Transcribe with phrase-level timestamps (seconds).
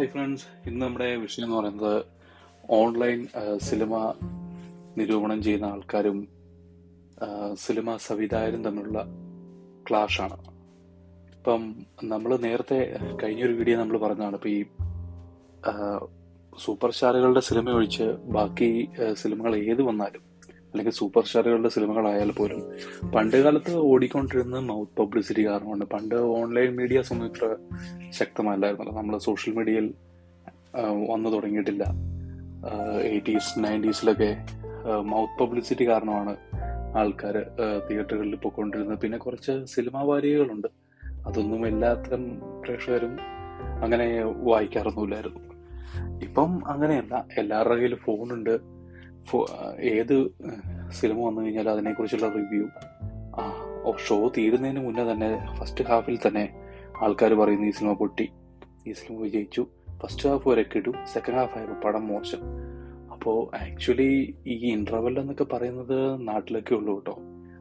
[0.00, 1.96] Hi friends ഇന്ന് നമ്മുടെ വിഷയം എന്ന് പറയുന്നത്
[2.76, 3.18] ഓൺലൈൻ
[3.66, 3.94] സിനിമ
[4.98, 6.18] നിരൂപണം ചെയ്യുന്ന ആൾക്കാരും
[7.64, 9.00] സിനിമ സംവിധായകരും തമ്മിലുള്ള
[9.88, 10.38] ക്ലാഷാണ്.
[11.34, 11.60] ഇപ്പം
[12.12, 12.80] നമ്മൾ നേരത്തെ
[13.22, 14.40] കഴിഞ്ഞൊരു വീഡിയോ നമ്മൾ പറഞ്ഞതാണ്.
[14.40, 14.62] ഇപ്പം ഈ
[16.64, 18.08] സൂപ്പർ സ്റ്റാറുകളുടെ സിനിമ ഒഴിച്ച്
[18.38, 18.70] ബാക്കി
[19.24, 20.24] സിനിമകൾ ഏത് വന്നാലും
[20.70, 22.60] അല്ലെങ്കിൽ സൂപ്പർ സ്റ്റാറുകളുടെ സിനിമകളായാൽ പോലും
[23.10, 27.56] പണ്ട് കാലത്ത് ഓടിക്കൊണ്ടിരുന്ന മൗത്ത് പബ്ലിസിറ്റി കാരണമാണ് പണ്ട് ഓൺലൈൻ മീഡിയ ഒന്നും ഇത്ര
[28.10, 28.96] ശക്തമല്ലായിരുന്നല്ലോ.
[29.00, 29.94] നമ്മൾ സോഷ്യൽ മീഡിയയിൽ
[31.10, 31.84] വന്നു തുടങ്ങിയിട്ടില്ല.
[33.02, 34.30] എയ്റ്റീസ് നയന്റീസിലൊക്കെ
[35.04, 36.36] മൗത്ത് പബ്ലിസിറ്റി കാരണമാണ്
[36.96, 37.34] ആൾക്കാർ
[37.90, 38.98] തിയേറ്ററുകളിൽ പോയിക്കൊണ്ടിരുന്നത്.
[38.98, 40.68] പിന്നെ കുറച്ച് സിനിമാ വാരികകളുണ്ട്.
[41.26, 42.24] അതൊന്നും എല്ലാത്തരം
[42.64, 43.16] പ്രേക്ഷകരും
[43.82, 45.40] അങ്ങനെ വായിക്കാറൊന്നുമില്ലായിരുന്നു.
[46.24, 47.26] ഇപ്പം അങ്ങനെയല്ല.
[47.38, 48.79] എല്ലാവരുടെ കയ്യിൽ ഫോണുണ്ട്.
[49.80, 50.30] ഏത്
[50.90, 52.68] സിനിമ വന്നു കഴിഞ്ഞാൽ അതിനെക്കുറിച്ചുള്ള റിവ്യൂ.
[54.06, 56.54] ഷോ തീരുന്നതിന് മുന്നേ തന്നെ ഫസ്റ്റ് ഹാഫിൽ തന്നെ
[57.02, 58.28] ആൾക്കാർ പറയുന്നു ഈ സിനിമ പൊട്ടി.
[58.86, 59.66] ഈ സിനിമ വിജയിച്ചു.
[60.02, 60.92] ഫസ്റ്റ് ഹാഫ് വരെ കിടു.
[61.12, 62.38] സെക്കൻഡ് ഹാഫ് ആയപ്പോൾ പടം മോശം.
[63.12, 67.18] അപ്പോൾ ആക്ച്വലി ഈ ഇന്റർവെൽ എന്നൊക്കെ പറയുന്നത് നാട്ടിലൊക്കെ ഉള്ളൂ കേട്ടോ.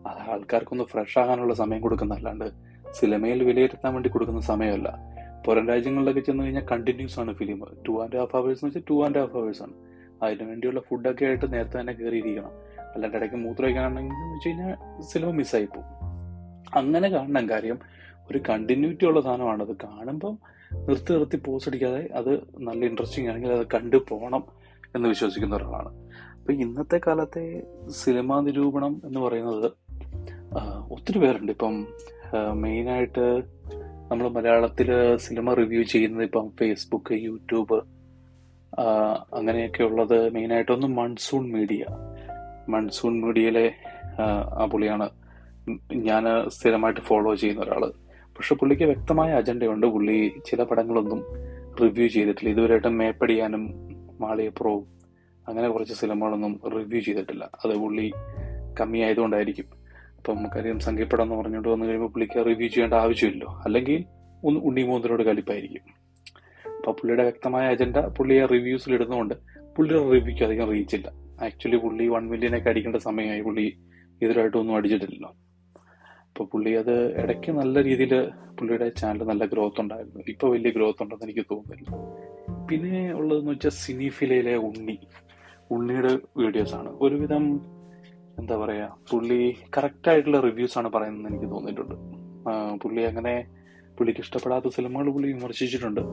[0.07, 2.51] അത് ആൾക്കാർക്കൊന്ന് ഫ്രഷ് ആകാനുള്ള സമയം കൊടുക്കുന്നതല്ലാണ്ട്
[2.91, 4.97] സിനിമയിൽ വിലയിരുത്താൻ വേണ്ടി കൊടുക്കുന്ന സമയമല്ല.
[5.45, 9.19] പുറം രാജ്യങ്ങളിലൊക്കെ ചെന്ന് കഴിഞ്ഞാൽ കണ്ടിന്യൂസ് ആണ് film two and half hours എന്ന് വെച്ചാൽ ടു ആൻഡ്
[9.19, 9.73] ഹാഫ് അവേഴ്സ് ആണ്.
[10.23, 12.51] അതിനു വേണ്ടിയുള്ള ഫുഡൊക്കെ ആയിട്ട് നേരത്തെ തന്നെ കയറിയിരിക്കണം
[12.93, 15.99] അല്ലാണ്ട് ഇടയ്ക്ക് മൂത്രമൊഴിക്കാണെങ്കിൽ വെച്ച് കഴിഞ്ഞാൽ സിനിമ മിസ്സായി പോകും.
[16.75, 17.79] അങ്ങനെ കാണണം കാര്യം.
[18.31, 19.69] ഒരു കണ്ടിന്യൂറ്റി ഉള്ള സാധനമാണ്.
[19.69, 20.39] അത് കാണുമ്പം
[20.87, 24.43] നിർത്തി നിർത്തി പോസ് അടിക്കാതെ അത് നല്ല ഇൻട്രസ്റ്റിംഗ് ആണെങ്കിൽ അത് കണ്ടു പോകണം
[24.95, 25.89] എന്ന് വിശ്വസിക്കുന്ന ഒരാളാണ്.
[26.39, 29.71] അപ്പൊ ഇന്നത്തെ കാലത്തെ സിനിമാ നിരൂപണം എന്ന് പറയുന്നത്
[30.91, 31.51] ഒത്തിരി പേരുണ്ട്.
[31.51, 31.87] ഇപ്പം
[32.53, 33.43] മെയിനായിട്ട്
[34.11, 37.98] നമ്മൾ മലയാളത്തിൽ സിനിമ റിവ്യൂ ചെയ്യുന്നത് ഇപ്പം ഫേസ്ബുക്ക് യൂട്യൂബ്
[39.33, 41.85] അങ്ങനെയൊക്കെ ഉള്ളത് മെയിനായിട്ടൊന്ന് മൺസൂൺ മീഡിയ.
[42.69, 43.71] മൺസൂൺ മീഡിയയിലെ
[44.53, 45.09] ആ, പുള്ളിയാണ്.
[45.93, 49.87] ഞാൻ സ്ഥിരമായിട്ട് ഫോളോ ചെയ്യുന്ന ഒരാൾ പക്ഷെ പുള്ളിക്ക് വ്യക്തമായ അജണ്ടയുണ്ട്.
[49.87, 51.23] പുള്ളി ചില പടങ്ങളൊന്നും
[51.81, 52.49] റിവ്യൂ ചെയ്തിട്ടില്ല.
[52.49, 54.87] ഇതുവരെയായിട്ടും മേപ്പടിയാനും മാളിയപ്പുറവും
[55.47, 57.49] അങ്ങനെ കുറച്ച് സിനിമകളൊന്നും റിവ്യൂ ചെയ്തിട്ടില്ല.
[57.65, 58.11] അത് പുള്ളി
[58.79, 59.65] കമ്മി ആയതുകൊണ്ടായിരിക്കും
[60.17, 63.61] അപ്പം നമുക്കറിയാം സംഗീതപടം എന്ന് പറഞ്ഞുകൊണ്ട് വന്നു കഴിയുമ്പോൾ പുള്ളിക്ക് റിവ്യൂ ചെയ്യേണ്ട ആവശ്യമില്ലല്ലോ.
[63.65, 64.05] അല്ലെങ്കിൽ
[64.43, 65.98] ഒന്ന് ഉണ്ണിമൂന്നിനോട് കലിപ്പായിരിക്കും.
[66.89, 69.33] അപ്പൊ പുള്ളിയുടെ വ്യക്തമായ അജണ്ട പുള്ളിയെ റിവ്യൂസിൽ ഇടുന്നതുകൊണ്ട്
[69.75, 71.07] പുള്ളിയുടെ റിവ്യൂക്ക് അധികം റീച്ച് ഇല്ല.
[71.45, 73.41] ആക്ച്വലി പുള്ളി വൺ മില്യനൊക്കെ അടിക്കേണ്ട സമയമായി.
[73.47, 73.65] പുള്ളി
[74.21, 75.29] ഇതിലായിട്ടൊന്നും അടിച്ചിട്ടില്ലല്ലോ.
[76.29, 78.13] അപ്പൊ പുള്ളി അത് ഇടയ്ക്ക് നല്ല രീതിയിൽ
[78.59, 80.23] പുള്ളിയുടെ ചാനൽ നല്ല ഗ്രോത്ത് ഉണ്ടായിരുന്നു.
[80.33, 81.91] ഇപ്പൊ വലിയ ഗ്രോത്ത് ഉണ്ടെന്ന് എനിക്ക് തോന്നുന്നില്ല.
[82.71, 84.97] പിന്നെ ഉള്ളതെന്ന് വെച്ചാൽ സിനിഫിലയിലെ ഉണ്ണി.
[85.75, 86.91] ഉണ്ണിയുടെ വീഡിയോസ് ആണ്.
[87.07, 87.45] ഒരുവിധം
[88.41, 89.41] എന്താ പറയാ പുള്ളി
[89.77, 91.95] കറക്റ്റ് ആയിട്ടുള്ള റിവ്യൂസ് ആണ് പറയുന്നത് എനിക്ക് തോന്നിയിട്ടുണ്ട്.
[92.83, 93.35] പുള്ളി അങ്ങനെ
[93.99, 96.03] പുള്ളിക്ക് ഇഷ്ടപ്പെടാത്ത സിനിമകൾ പുള്ളി വിമർശിച്ചിട്ടുണ്ട്.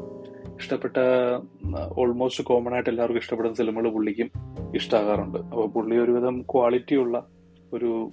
[0.59, 0.97] ഇഷ്ടപ്പെട്ട
[1.99, 4.29] ഓൾമോസ്റ്റ് കോമൺ ആയിട്ട് എല്ലാവർക്കും ഇഷ്ടപ്പെടുന്ന സിനിമകൾ പുള്ളിക്കും
[4.75, 7.17] ഇഷ്ടമാകാറുണ്ട് അപ്പോൾ പുള്ളി ഒരുവിധം ക്വാളിറ്റി ഉള്ള
[7.73, 8.11] ഒരു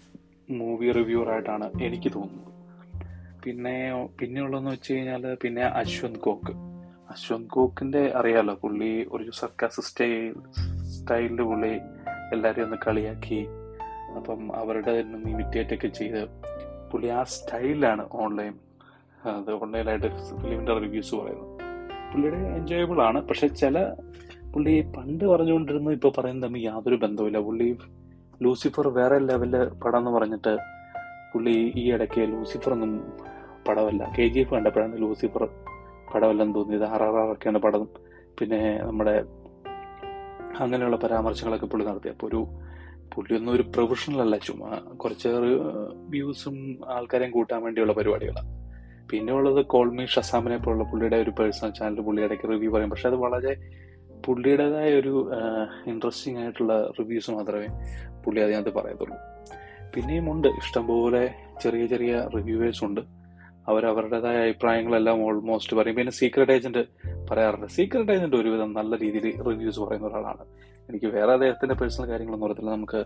[0.50, 2.50] മൂവി റിവ്യൂർ ആയിട്ടാണ് എനിക്ക് തോന്നുന്നത്.
[3.44, 3.76] പിന്നെ
[4.20, 6.54] പിന്നെ ഉള്ളതെന്ന് വെച്ച് കഴിഞ്ഞാൽ പിന്നെ അശ്വന്ത് കോക്ക്.
[7.10, 10.36] അശ്വന്ത് കോക്കിന്റെ അറിയാലോ പുള്ളി ഒരു സർക്കാസ് സ്റ്റൈൽ
[10.94, 11.74] സ്റ്റൈലിൽ പുള്ളി
[12.34, 13.42] എല്ലാവരെയും ഒന്ന് കളിയാക്കി
[14.16, 14.92] അപ്പം അവരുടെ
[15.32, 16.22] ഇമിറ്റേറ്റ് ഒക്കെ ചെയ്ത്
[16.92, 18.54] പുള്ളി ആ സ്റ്റൈലാണ് ഓൺലൈൻ
[19.32, 20.08] അത് ഓൺലൈനായിട്ട്
[20.42, 21.53] ഫിലിമിന്റെ റിവ്യൂസ് പറയുന്നത്.
[22.14, 23.28] പുള്ളിയുടെ എൻജോയബിൾ ആണ്.
[23.28, 23.94] പക്ഷെ ചില
[24.54, 27.40] പുള്ളി പണ്ട് പറഞ്ഞുകൊണ്ടിരുന്നു ഇപ്പൊ പറയുന്നത് തമ്മിൽ യാതൊരു ബന്ധവുമില്ല.
[27.40, 27.78] പുള്ളി
[28.42, 30.58] ലൂസിഫർ വേറെ ലെവൽ പടം എന്ന് പറഞ്ഞിട്ട്
[31.34, 33.14] പുള്ളി ഈ ഇടയ്ക്ക് ലൂസിഫർ ഒന്നും
[33.68, 34.12] പടമല്ല.
[34.20, 35.50] കെ ജി എഫ് കണ്ടപ്പോഴാണ് ലൂസിഫർ
[36.16, 36.84] പടമല്ലെന്ന് തോന്നിയത്.
[36.84, 37.88] ആർ ആർ ആർ ഒക്കെയാണ് പടം.
[38.40, 39.24] പിന്നെ നമ്മുടെ
[40.60, 42.10] അങ്ങനെയുള്ള പരാമർശങ്ങളൊക്കെ പുള്ളി നടത്തി.
[42.10, 42.48] അപ്പോൾ ഒരു
[43.16, 44.38] പുള്ളിയൊന്നും ഒരു പ്രൊഫഷണൽ അല്ല.
[44.38, 45.56] ചുമ്മാ കുറച്ചേറെ
[45.94, 48.53] വ്യൂസും ആൾക്കാരെയും കൂട്ടാൻ വേണ്ടിയുള്ള പരിപാടികളാണ്
[49.14, 52.90] പിന്നെ ഉള്ളത് കോൾമി ഷസാമിനെ പോലുള്ള പുള്ളിയുടെ ഒരു പേഴ്സണൽ ചാനൽ പുള്ളി ഇടയ്ക്ക് റിവ്യൂ പറയും.
[52.90, 53.70] പക്ഷെ അത് വളരെ
[54.26, 55.32] പുള്ളിയുടേതായ ഒരു
[55.88, 57.68] ഇൻട്രസ്റ്റിംഗ് ആയിട്ടുള്ള റിവ്യൂസ് മാത്രമേ
[58.26, 59.18] പുള്ളി അതിനകത്ത് പറയത്തുള്ളൂ.
[59.96, 60.48] പിന്നെയും ഉണ്ട്.
[60.48, 63.02] ഇഷ്ടംപോലെ ചെറിയ ചെറിയ റിവ്യൂവേഴ്സ് ഉണ്ട്.
[63.68, 65.96] അവർ അവരുടേതായ അഭിപ്രായങ്ങളെല്ലാം ഓൾമോസ്റ്റ് പറയും.
[65.96, 66.86] പിന്നെ സീക്രട്ട് ഏജന്റ്
[67.32, 67.68] പറയാറുണ്ട്.
[67.68, 70.46] സീക്രട്ട് ഏജന്റ് ഒരുവിധം നല്ല രീതിയിൽ റിവ്യൂസ് പറയുന്ന ഒരാളാണ്.
[70.90, 72.72] എനിക്ക് വേറെ അദ്ദേഹത്തിന്റെ പേഴ്സണൽ കാര്യങ്ങളൊന്നും അറിയത്തില്ല.
[72.72, 73.06] നമുക്ക്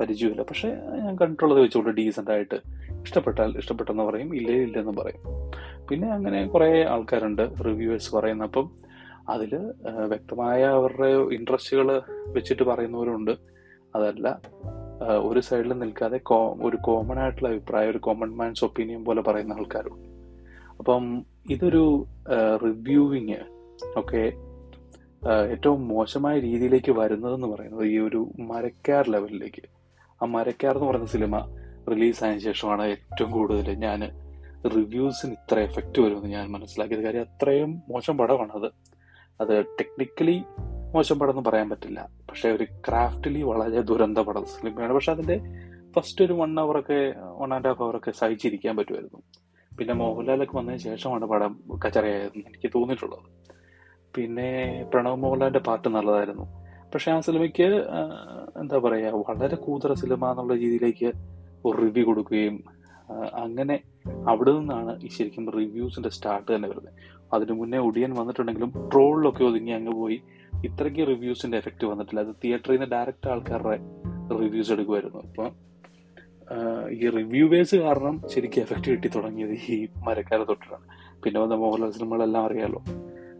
[0.00, 0.42] പരിചയമില്ല.
[0.42, 0.68] പക്ഷേ
[1.04, 2.54] ഞാൻ കണ്ടിട്ടുള്ളത് വെച്ചുകൊണ്ട് ഡീസെന്റ് ആയിട്ട്.
[3.02, 4.36] ഇഷ്ടപ്പെട്ടാൽ ഇഷ്ടപ്പെട്ടെന്ന് പറയും.
[4.36, 5.20] ഇല്ലേ ഇല്ലെന്ന് പറയും.
[5.88, 7.42] പിന്നെ അങ്ങനെ കുറേ ആൾക്കാരുണ്ട്.
[7.64, 8.70] റിവ്യൂവേഴ്സ് പറയുന്ന അപ്പം
[9.28, 9.54] അതിൽ
[9.88, 13.30] ആ, വ്യക്തമായ അവരുടെ ഇൻട്രസ്റ്റുകൾ വെച്ചിട്ട് പറയുന്നവരുണ്ട്.
[13.94, 14.40] അതല്ല
[15.22, 16.20] ഒരു സൈഡിൽ നിൽക്കാതെ
[16.62, 20.08] ഒരു കോമൺ ആയിട്ടുള്ള അഭിപ്രായം ഒരു കോമൺ മാൻസ് ഒപ്പീനിയൻ പോലെ പറയുന്ന ആൾക്കാരുണ്ട്.
[20.78, 22.06] അപ്പം ഇതൊരു
[22.64, 23.34] റിവ്യൂവിങ്
[23.96, 24.32] ഒക്കെ
[25.52, 29.75] ഏറ്റവും മോശമായ രീതിയിലേക്ക് വരുന്നതെന്ന് പറയുന്നത് ഈ ഒരു മരക്കാർ ലെവലിലേക്ക്
[30.22, 31.38] ആ മരക്കാർ എന്ന് പറയുന്ന സിനിമ
[31.90, 34.00] റിലീസ് ആയതിനു ശേഷമാണ് ഏറ്റവും കൂടുതൽ ഞാൻ
[34.74, 37.00] റിവ്യൂസിന് ഇത്ര എഫക്റ്റ് വരുമെന്ന് ഞാൻ മനസ്സിലാക്കിയത്.
[37.00, 38.66] കാര്യം അത്രയും മോശം പടമാണ് അത്.
[39.40, 40.42] അത് ടെക്നിക്കലി
[40.94, 42.08] മോശം പടം എന്ന് പറയാൻ പറ്റില്ല.
[42.28, 44.92] പക്ഷേ ഒരു ക്രാഫ്റ്റിലി വളരെ ദുരന്ത പടം സിനിമയാണ്.
[44.92, 45.40] പക്ഷെ അതിന്റെ
[45.96, 49.22] ഫസ്റ്റ് ഒരു വൺ അവർ ഒക്കെ വൺ ആൻഡ് ഹാഫ് അവർ ഒക്കെ സഹിച്ചിരിക്കാൻ പറ്റുമായിരുന്നു.
[49.78, 53.18] പിന്നെ മോഹൻലാലൊക്കെ വന്നതിന് ശേഷമാണ് പടം കച്ചറയായതെന്ന് എനിക്ക് തോന്നിയിട്ടുള്ളത്.
[54.14, 56.66] പിന്നെ പ്രണവ് മോഹൻലാലിന്റെ പാട്ട് നല്ലതായിരുന്നു.
[56.90, 57.84] പക്ഷെ ആ സിനിമയ്ക്ക്
[58.60, 61.12] എന്താ പറയുക വളരെ കൂതറ സിനിമ എന്നുള്ള രീതിയിലേക്ക്
[61.64, 62.64] ഒരു റിവ്യൂ കൊടുക്കുകയും
[63.34, 63.80] അങ്ങനെ
[64.28, 66.92] അവിടെ നിന്നാണ് ഈ ശരിക്കും റിവ്യൂസിന്റെ സ്റ്റാർട്ട് തന്നെ വരുന്നത്.
[67.32, 70.22] അതിനു മുന്നേ ഒടിയൻ വന്നിട്ടുണ്ടെങ്കിലും ട്രോളിലൊക്കെ ഒതുങ്ങി അങ്ങ് പോയി.
[70.64, 72.20] ഇത്രയ്ക്ക് റിവ്യൂസിന്റെ എഫക്റ്റ് വന്നിട്ടില്ല.
[72.20, 73.78] അത് തിയേറ്ററിൽ നിന്ന് ഡയറക്റ്റ് ആൾക്കാരുടെ
[74.34, 75.18] റിവ്യൂസ് എടുക്കുമായിരുന്നു.
[75.18, 75.50] അപ്പം
[76.90, 81.16] ഈ റിവ്യൂവേഴ്സ് കാരണം ശരിക്കും എഫക്റ്റ് കിട്ടി തുടങ്ങിയത് ഈ മരക്കാല തൊട്ടിട്ടാണ്.
[81.22, 82.82] പിന്നെ വന്ന മോഹൻലാൽ സിനിമകളെല്ലാം അറിയാലോ.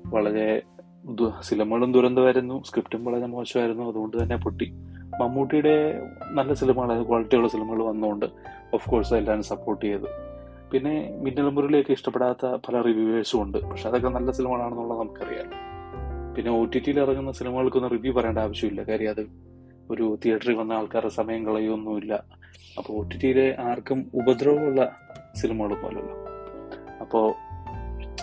[0.07, 0.63] വളരെ
[1.41, 2.63] സിനിമകളും ദുരന്തമായിരുന്നു.
[2.63, 3.89] സ്ക്രിപ്റ്റും വളരെ മോശമായിരുന്നു.
[3.89, 4.73] അതുകൊണ്ട് തന്നെ പൊട്ടി.
[5.21, 8.27] മമ്മൂട്ടിയുടെ നല്ല സിനിമകൾ ക്വാളിറ്റിയുള്ള സിനിമകൾ വന്നുകൊണ്ട്
[8.75, 10.09] ഓഫ് കോഴ്സ് എല്ലാവരും സപ്പോർട്ട് ചെയ്തു.
[10.73, 13.59] പിന്നെ മിന്നൽ മുരളിയൊക്കെ ഇഷ്ടപ്പെടാത്ത പല റിവ്യൂവേഴ്സും ഉണ്ട്.
[13.59, 15.51] പക്ഷെ അതൊക്കെ നല്ല സിനിമകളാണെന്നുള്ളത് നമുക്കറിയാം
[16.37, 18.83] പിന്നെ ഒ ടി ടിയിൽ ഇറങ്ങുന്ന സിനിമകൾക്കൊന്നും റിവ്യൂ പറയേണ്ട ആവശ്യമില്ല.
[18.83, 19.27] കാര്യം അത്
[19.91, 22.15] ഒരു തിയേറ്ററിൽ വന്ന ആൾക്കാരുടെ സമയം കളയൊന്നുമില്ല
[22.79, 24.97] അപ്പോൾ ഒ ടി ടിയിലെ ആർക്കും ഉപദ്രവമുള്ള
[25.35, 26.17] സിനിമകൾ അല്ലല്ലോ
[27.01, 27.35] അപ്പോൾ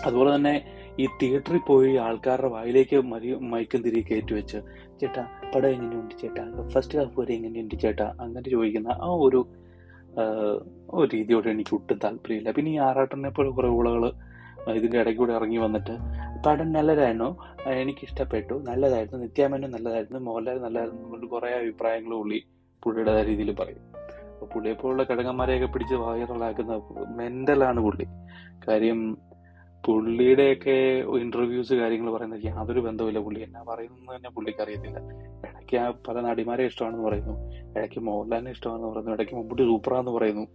[0.04, 0.54] അതുപോലെ തന്നെ
[1.00, 4.58] ഈ തിയേറ്ററിൽ പോയി ആൾക്കാരുടെ വായിലേക്ക് മരി മയക്കം തിരികെ കയറ്റി വെച്ച്
[5.00, 5.22] ചേട്ടാ
[5.54, 6.44] പടം എങ്ങനെയുണ്ട് ചേട്ടാ?
[6.68, 8.14] ഫസ്റ്റ് ഹാഫ് വരെ എങ്ങനെയുണ്ട് ചേട്ടാ?
[8.20, 9.46] അങ്ങനെ ചോദിക്കുന്ന ആ ഒരു
[10.90, 12.50] ഒരു രീതിയോട് എനിക്ക് ഒട്ടും താല്പര്യമില്ല.
[12.50, 14.12] പിന്നെ ഈ ആറാട്ടനെ പോലെ കുറെ ഉളകൾ
[14.74, 15.94] ഇതിന്റെ ഇടയ്ക്ക് കൂടെ ഇറങ്ങി വന്നിട്ട്
[16.46, 17.36] പടം നല്ലതായിരുന്നു?
[17.66, 18.54] എനിക്കിഷ്ടപ്പെട്ടു.
[18.54, 19.18] നല്ലതായിരുന്നു.
[19.24, 20.18] നിത്യാമേനും നല്ലതായിരുന്നു.
[20.18, 22.40] മോഹൻലാൽ നല്ലതായിരുന്നു കൊണ്ട് കുറേ അഭിപ്രായങ്ങൾ പുള്ളി
[22.82, 23.82] പുള്ളിയുടെ രീതിയിൽ പറയും.
[24.32, 25.02] അപ്പോൾ പുള്ളിയെ പോലുള്ള
[25.74, 26.74] പിടിച്ച് വൈറലാക്കുന്ന
[27.20, 28.06] മെന്റലാണ് പുള്ളി.
[28.68, 29.00] കാര്യം
[29.84, 34.98] പുള്ളിയുടെയൊക്കെ ഇന്റർവ്യൂസ് കാര്യങ്ങൾ പറയുന്നത് യാതൊരു ബന്ധമില്ല പുള്ളി എന്നാ പറയുന്നത് തന്നെ പുള്ളിക്ക് അറിയത്തില്ല.
[35.48, 37.50] ഇടയ്ക്ക് ആ പല നടിമാരെ ഇഷ്ടമാണെന്ന് പറയുന്നു.
[37.76, 39.12] ഇടയ്ക്ക് മോഹൻലാലിനെ ഇഷ്ടമാണെന്ന് പറയുന്നു.
[39.12, 40.46] ഇടയ്ക്ക് മമ്മൂട്ടി സൂപ്പറാന്ന് പറയുന്നു.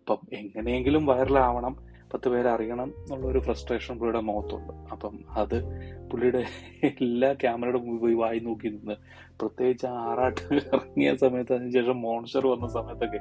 [0.00, 4.72] അപ്പം എങ്ങനെയെങ്കിലും വൈറലാവണം പത്ത് പേരെ അറിയണം എന്നുള്ള ഒരു ഫ്രസ്ട്രേഷൻ പുള്ളിയുടെ മുഖത്തുണ്ട്.
[4.92, 5.64] അപ്പം അത്
[6.10, 6.44] പുള്ളിയുടെ
[6.84, 8.94] എല്ലാ ക്യാമറയുടെ പോയി വായി നോക്കി നിന്ന്
[9.40, 13.20] പ്രത്യേകിച്ച് ആ ആറാട്ട് ഇറങ്ങിയ സമയത്ത് അതിനുശേഷം മോൺസ്റ്റർ വന്ന സമയത്തൊക്കെ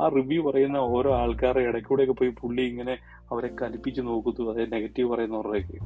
[0.00, 2.98] ആ റിവ്യൂ പറയുന്ന ഓരോ ആൾക്കാരെ ഇടയ്ക്കൂടെയൊക്കെ പോയി പുള്ളി ഇങ്ങനെ
[3.30, 4.50] അവരെ കലിപ്പിച്ച് നോക്കുന്നു.
[4.50, 5.78] അതെ നെഗറ്റീവ് പറയുന്നവരുടെയൊക്കെ.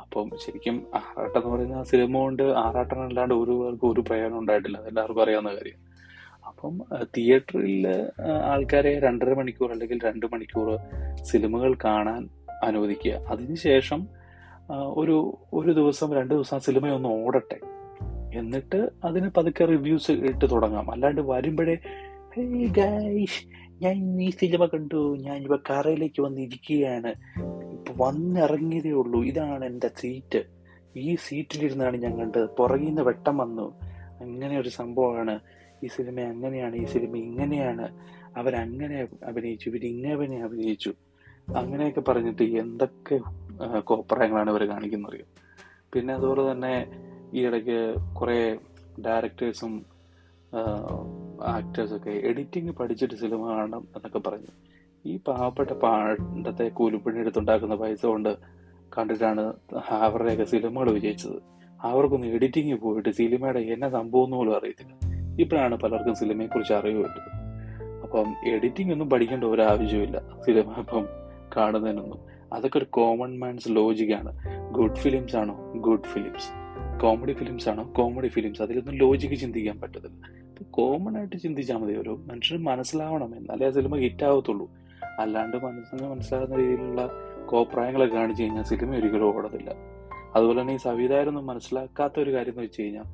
[0.00, 4.78] അപ്പം ശരിക്കും ആറാട്ടം എന്ന് പറയുന്ന ആ സിനിമ കൊണ്ട് ആറാട്ടം അല്ലാണ്ട് ഒരു പേർക്ക് ഒരു പ്രയോജനം ഉണ്ടായിട്ടില്ല.
[4.78, 5.89] അതെല്ലാവർക്കും അറിയാവുന്ന കാര്യം.
[6.50, 8.10] അപ്പം തിയേറ്ററിൽ
[8.44, 10.78] ആൾക്കാരെ രണ്ടര മണിക്കൂർ അല്ലെങ്കിൽ രണ്ട് മണിക്കൂർ
[11.22, 12.28] സിനിമകൾ കാണാൻ
[12.62, 13.12] അനുവദിക്കുക.
[13.12, 14.08] അതിനുശേഷം
[14.70, 17.58] ഒരു ഒരു ദിവസം രണ്ട് ദിവസം ആ സിനിമ ഒന്ന് ഓടട്ടെ.
[18.38, 20.92] എന്നിട്ട് അതിന് പതുക്കെ റിവ്യൂസ് ഇട്ട് തുടങ്ങാം.
[20.92, 21.78] അല്ലാണ്ട് വരുമ്പോഴേ
[23.82, 25.16] ഞാൻ ഈ സിനിമ കണ്ടു.
[25.16, 27.08] ഞാൻ ഇപ്പൊ കറയിലേക്ക് വന്നിരിക്കുകയാണ്.
[27.72, 29.24] ഇപ്പൊ വന്നിറങ്ങിയതേ ഉള്ളൂ.
[29.24, 30.44] ഇതാണ് എന്റെ സീറ്റ്.
[30.96, 32.44] ഈ സീറ്റിലിരുന്നാണ് ഞാൻ കണ്ടത്.
[32.44, 33.80] പുറകിൽ നിന്ന് വെട്ടം വന്നു.
[34.20, 35.40] അങ്ങനെ ഒരു സംഭവമാണ്.
[35.84, 37.86] ഈ സിനിമ അങ്ങനെയാണ് ഈ സിനിമ ഇങ്ങനെയാണ്
[38.36, 40.92] അവരങ്ങനെ അഭിനയിച്ചു ഇവരിങ്ങനെ അഭിനയിച്ചു.
[41.56, 43.20] അങ്ങനെയൊക്കെ പറഞ്ഞിട്ട് എന്തൊക്കെ
[43.78, 45.18] കോപ്രായങ്ങളാണ് ഇവർ കാണിക്കുന്നത്
[45.94, 46.74] പിന്നെ അതുപോലെ തന്നെ
[47.34, 48.58] ഈ ഇടയ്ക്ക് കുറെ
[49.06, 49.84] ഡയറക്ടേഴ്സും
[51.42, 54.52] ആക്ടേഴ്സൊക്കെ എഡിറ്റിംഗ് പഠിച്ചിട്ട് സിനിമ കാണണം എന്നൊക്കെ പറഞ്ഞു.
[55.04, 58.32] ഈ പാവപ്പെട്ട പണ്ടത്തെ കൂലിപ്പണി എടുത്തുണ്ടാക്കുന്ന പൈസ കൊണ്ട്
[58.98, 59.54] കണ്ടിട്ടാണ്
[59.90, 61.38] അവരുടെയൊക്കെ സിനിമകൾ വിജയിച്ചത്.
[61.80, 65.09] അവർക്കൊന്നും എഡിറ്റിംഗ് പോയിട്ട് സിനിമയുടെ എന്നെ സംഭവം എന്ന് പോലും അറിയത്തില്ല.
[65.40, 67.50] ഇപ്പോഴാണ് പലർക്കും സിനിമയെ കുറിച്ച് അറിവ് കിട്ടുന്നത്
[68.02, 71.06] അപ്പം എഡിറ്റിംഗ് ഒന്നും പഠിക്കേണ്ട ഒരു ആവശ്യമില്ല സിനിമ ഇപ്പം
[71.56, 72.18] കാണുന്നതിനൊന്നും.
[72.52, 74.38] അതൊക്കെ ഒരു കോമൺ മാൻസ് ലോജിക്കാണ്
[74.72, 75.72] ഗുഡ് ഫിലിംസ് ആണോ?
[75.76, 76.60] ഗുഡ് ഫിലിംസ്
[77.00, 77.92] കോമഡി ഫിലിംസ് ആണോ?
[77.96, 80.40] കോമഡി ഫിലിംസ് അതിലൊന്നും ലോജിക്ക് ചിന്തിക്കാൻ പറ്റത്തില്ല.
[80.70, 81.92] കോമൺ ആയിട്ട് ചിന്തിച്ചാൽ മതി.
[81.92, 83.36] ഒരു മനുഷ്യന് മനസ്സിലാവണം.
[83.36, 84.70] എന്നാലേ ആ സിനിമ ഹിറ്റ് ആവത്തുള്ളൂ.
[85.18, 87.10] അല്ലാണ്ട് മനസ്സിന് മനസ്സിലാകുന്ന രീതിയിലുള്ള
[87.46, 89.74] കോപ്രായങ്ങളൊക്കെ കാണിച്ചു കഴിഞ്ഞാൽ സിനിമ ഒരിക്കലും ഓടത്തില്ല.
[90.36, 93.04] അതുപോലെ തന്നെ ഈ സംവിധായകരൊന്നും മനസ്സിലാക്കാത്ത ഒരു കാര്യം എന്ന് വെച്ച് കഴിഞ്ഞാൽ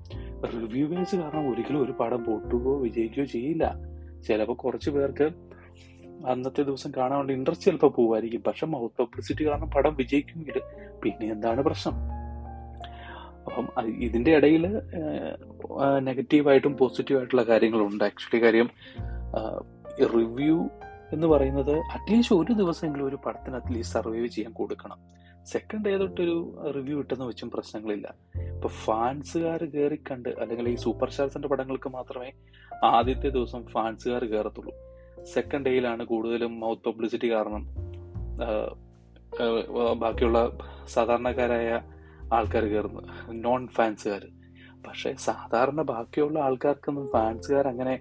[0.53, 3.65] റിവ്യൂവേഴ്സ് കാരണം ഒരിക്കലും ഒരു പടം പൊട്ടുകയോ വിജയിക്കുകയോ ചെയ്യില്ല.
[4.27, 5.27] ചിലപ്പോൾ കുറച്ച് പേർക്ക്
[6.27, 8.43] അന്നത്തെ ദിവസം കാണാനുള്ള ഇൻട്രസ്റ്റ് ചിലപ്പോൾ പോവായിരിക്കും.
[8.47, 10.59] പക്ഷെ മൗത്ത് പബ്ലിസിറ്റി കാരണം പടം വിജയിക്കുമെങ്കിൽ
[11.03, 11.97] പിന്നെ എന്താണ് പ്രശ്നം?
[13.47, 14.65] അപ്പം ഇതിന്റെ ഇടയിൽ
[15.99, 18.05] നെഗറ്റീവായിട്ടും പോസിറ്റീവായിട്ടുള്ള കാര്യങ്ങളുണ്ട്.
[18.05, 18.71] ആക്ച്വലി കാര്യം
[20.15, 20.57] റിവ്യൂ
[21.13, 24.99] എന്ന് പറയുന്നത് അറ്റ്ലീസ്റ്റ് ഒരു ദിവസമെങ്കിലും ഒരു പടത്തിന് അറ്റ്ലീസ്റ്റ് സർവൈവ് ചെയ്യാൻ കൊടുക്കണം.
[25.47, 26.37] സെക്കൻഡ് ഡേ തൊട്ടൊരു
[26.77, 28.07] റിവ്യൂ കിട്ടുന്ന വെച്ചും പ്രശ്നങ്ങളില്ല.
[28.55, 32.31] ഇപ്പൊ ഫാൻസുകാർ കയറി കണ്ട് അല്ലെങ്കിൽ ഈ സൂപ്പർ സ്റ്റാർസിന്റെ പടങ്ങൾക്ക് മാത്രമേ
[32.85, 34.75] ആദ്യത്തെ ദിവസം ഫാൻസുകാർ കയറത്തുള്ളൂ
[35.25, 37.63] സെക്കൻഡ് ഡേയിലാണ് കൂടുതലും മൗത്ത് പബ്ലിസിറ്റി കാരണം
[39.99, 40.39] ബാക്കിയുള്ള
[40.87, 41.71] സാധാരണക്കാരായ
[42.33, 43.09] ആൾക്കാർ കയറുന്നത്
[43.45, 44.23] നോൺ ഫാൻസുകാർ
[44.87, 47.95] പക്ഷെ സാധാരണ ബാക്കിയുള്ള ആൾക്കാർക്കൊന്നും ഫാൻസുകാർ അങ്ങനെ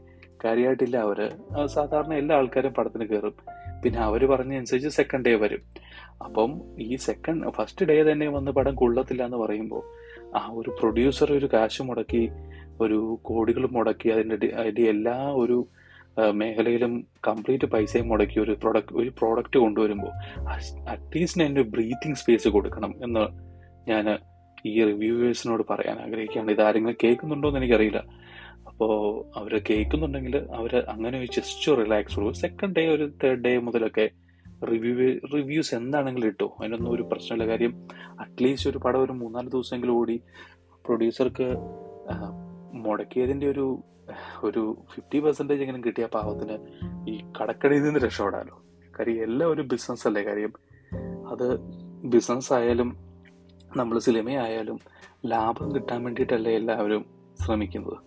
[0.46, 1.20] കാര്യമായിട്ടില്ല അവർ
[1.66, 3.36] സാധാരണ എല്ലാ ആൾക്കാരും പടത്തിന് കയറും
[3.84, 5.62] പിന്നെ അവർ പറഞ്ഞനുസരിച്ച് സെക്കൻഡ് ഡേ വരും.
[6.22, 9.84] അപ്പം ഈ സെക്കൻഡ് ഫസ്റ്റ് ഡേ തന്നെ വന്ന് പടം കൊള്ളത്തില്ല എന്ന് പറയുമ്പോൾ
[10.38, 12.32] ആ ഒരു പ്രൊഡ്യൂസർ ഒരു കാശ് മുടക്കി
[12.82, 15.68] ഒരു കോടികൾ മുടക്കി അതിന്റെ അതിന്റെ എല്ലാ ഒരു
[16.34, 20.12] മേഖലയിലും കംപ്ലീറ്റ് പൈസയും മുടക്കി ഒരു പ്രൊഡക്റ്റ് ഒരു പ്രോഡക്റ്റ് കൊണ്ടുവരുമ്പോൾ
[20.88, 23.26] അറ്റ്ലീസ്റ്റ് അതിന് ബ്രീത്തിങ് സ്പേസ് കൊടുക്കണം എന്ന്
[23.92, 24.18] ഞാൻ
[24.66, 26.52] ഈ റിവ്യൂവേഴ്സിനോട് പറയാൻ ആഗ്രഹിക്കുകയാണ്.
[26.52, 28.04] ഇത് ആരെങ്കിലും കേൾക്കുന്നുണ്ടോ എന്ന് എനിക്കറിയില്ല.
[28.68, 34.10] അപ്പോൾ അവർ കേൾക്കുന്നുണ്ടെങ്കിൽ അവർ അങ്ങനെ ഒരു ജസ്റ്റ് റിലാക്സ് കൊടുക്കും സെക്കൻഡ് ഡേ ഒരു തേർഡ് ഡേ മുതലൊക്കെ
[34.66, 36.56] റിവ്യൂ റിവ്യൂസ് എന്താണെങ്കിലും ഇട്ടോ.
[36.60, 37.48] അതിനൊന്നും ഒരു പ്രശ്നമില്ല.
[37.48, 37.88] കാര്യം
[38.20, 40.22] അറ്റ്ലീസ്റ്റ് ഒരു പടം ഒരു മൂന്നാൽ ദിവസമെങ്കിലും ഓടി.
[40.86, 41.56] പ്രൊഡ്യൂസർക്ക്
[42.74, 43.84] മുടക്കിയതിന്റെ ഒരു
[44.44, 46.58] ഒരു ഫിഫ്റ്റി പെർസെന്റേജ് എങ്കിലും കിട്ടിയ പാവത്തിന്
[47.10, 48.62] ഈ കടക്കടയിൽ നിന്ന് രക്ഷപ്പെടാമല്ലോ
[49.00, 50.24] കാര്യം എല്ലാം ഒരു ബിസിനസ് അല്ലേ?
[50.24, 50.54] കാര്യം
[51.28, 51.60] അത്
[52.04, 52.98] ബിസിനസ് ആയാലും
[53.78, 54.80] നമ്മൾ സിനിമയായാലും
[55.26, 57.06] ലാഭം കിട്ടാൻ വേണ്ടിയിട്ടല്ലേ എല്ലാവരും
[57.46, 57.98] ശ്രമിക്കുന്നത്.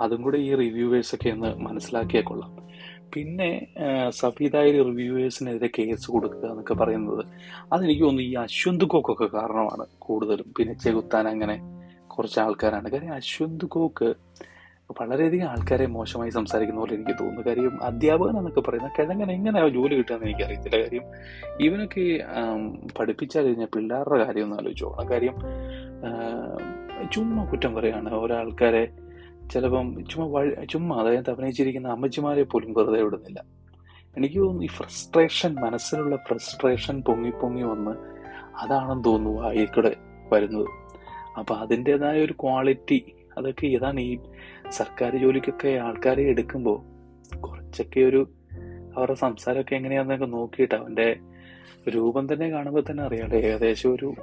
[0.00, 2.55] അതും കൂടെ ഈ റിവ്യൂവേഴ്സൊക്കെ ഒന്ന് മനസ്സിലാക്കിയാൽ കൊള്ളാം.
[3.14, 3.50] പിന്നെ
[4.10, 7.22] സഫീദായി റിവ്യൂവേഴ്സിനെതിരെ കേസ് കൊടുക്കുക എന്നൊക്കെ പറയുന്നത്
[7.72, 10.48] അതെനിക്ക് തോന്നുന്നു ഈ അശ്വന്ത് കോക്കൊക്കെ കാരണമാണ് കൂടുതലും.
[10.58, 11.56] പിന്നെ ചെകുത്താൻ അങ്ങനെ
[12.06, 12.88] കുറച്ച് ആൾക്കാരാണ്.
[12.92, 14.14] കാര്യം അശ്വന്ത് കോക്ക്
[15.00, 17.42] വളരെയധികം ആൾക്കാരെ മോശമായി സംസാരിക്കുന്ന പോലെ എനിക്ക് തോന്നുന്നു.
[17.46, 20.76] കാര്യം അധ്യാപകൻ എന്നൊക്കെ പറയുന്ന കിഴങ്ങനെ എങ്ങനെ ജോലി കിട്ടുകയെന്ന് എനിക്കറിയത്തില്ല.
[20.84, 21.04] കാര്യം
[21.60, 22.04] ഇവനൊക്കെ
[22.98, 25.34] പഠിപ്പിച്ചാൽ കഴിഞ്ഞാൽ പിള്ളേരുടെ കാര്യം ഒന്ന് ആലോചിച്ചോളാം കാര്യം
[27.12, 28.10] ചുമ്മാ കുറ്റം പറയാണ്.
[28.14, 28.84] ഒരാൾക്കാരെ
[29.52, 33.44] ചിലപ്പം ചുമ്മാ വഴി ചുമ്മാ അതായത് അഭിനയിച്ചിരിക്കുന്ന അമ്മച്ചിമാരെ പോലും വെറുതെ വിടുന്നില്ല.
[34.16, 37.90] എനിക്ക് തോന്നുന്നു ഈ ഫ്രസ്ട്രേഷൻ മനസ്സിലുള്ള ഫ്രസ്ട്രേഷൻ പൊങ്ങി പൊങ്ങി വന്ന്
[38.56, 39.96] അതാണെന്ന് തോന്നുന്നു ആയിക്കൂടെ
[40.32, 40.68] വരുന്നത്.
[41.38, 44.18] അപ്പൊ അതിന്റെതായ ഒരു ക്വാളിറ്റി അതൊക്കെ ഇതാണ് ഈ
[44.70, 46.96] സർക്കാർ ജോലിക്കൊക്കെ ആൾക്കാരെ എടുക്കുമ്പോൾ
[47.36, 48.28] കുറച്ചൊക്കെ ഒരു
[48.96, 51.16] അവരുടെ സംസാരമൊക്കെ എങ്ങനെയാണെന്നൊക്കെ നോക്കിയിട്ട് അവന്റെ
[51.88, 53.34] രൂപം തന്നെ കാണുമ്പോൾ തന്നെ അറിയാം.
[53.34, 54.14] ഏകദേശം ഒരു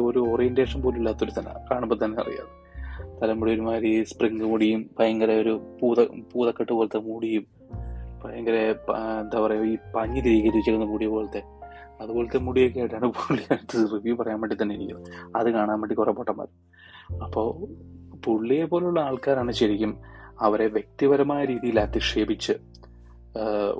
[0.00, 2.61] ഒരു ഓറിയന്റേഷൻ പോലും ഇല്ലാത്തൊരു തന്നെ കാണുമ്പോൾ തന്നെ അറിയാം
[3.22, 7.46] തലമുടി ഒരുമാതിരി സ്പ്രിങ് മുടിയും ഭയങ്കര ഒരു പൂത പൂതക്കെട്ട് പോലത്തെ മുടിയും
[8.24, 8.54] ഭയങ്കര
[9.20, 11.42] എന്താ പറയുക ഈ പഞ്ഞി തിരികെ മുടി പോലത്തെ
[12.00, 15.36] അതുപോലത്തെ മുടിയൊക്കെ ആയിട്ടാണ് പുള്ളി അടുത്ത് റിവ്യൂ പറയാൻ വേണ്ടി തന്നെ ഇരിക്കുന്നത്.
[15.36, 16.46] അത് കാണാൻ വേണ്ടി കുറെ പൊട്ടന്മാർ.
[17.22, 17.66] അപ്പോൾ
[18.24, 19.98] പുള്ളിയെ പോലുള്ള ആൾക്കാരാണ് ശരിക്കും
[20.40, 22.52] അവരെ വ്യക്തിപരമായ രീതിയിൽ അധിക്ഷേപിച്ച്